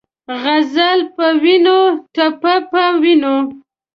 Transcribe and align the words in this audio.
غزل 0.41 0.99
پۀ 1.15 1.25
وینو، 1.41 1.79
ټپه 2.15 2.53
پۀ 2.71 2.83
وینو 3.01 3.35